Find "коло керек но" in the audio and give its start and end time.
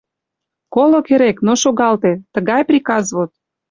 0.73-1.53